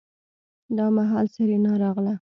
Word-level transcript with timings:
دا 0.77 0.85
مهال 0.95 1.25
سېرېنا 1.35 1.73
راغله. 1.83 2.13